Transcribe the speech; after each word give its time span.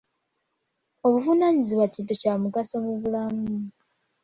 Obuvunaanyizibwa 1.05 1.85
kintu 1.93 2.13
kya 2.21 2.33
mugaso 2.41 2.75
mu 2.85 2.93
bulamu. 3.01 3.45